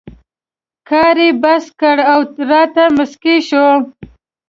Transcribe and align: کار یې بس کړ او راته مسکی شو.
کار 0.89 1.17
یې 1.25 1.29
بس 1.43 1.65
کړ 1.79 1.97
او 2.13 2.19
راته 2.49 2.83
مسکی 2.97 3.37
شو. 3.47 3.67